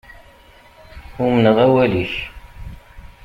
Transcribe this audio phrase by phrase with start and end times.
[1.23, 2.13] Umneɣ awal-ik.